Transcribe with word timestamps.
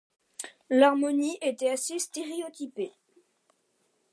L'harmonie 0.71 1.37
est 1.41 1.61
assez 1.69 1.99
stéréotypée. 1.99 2.91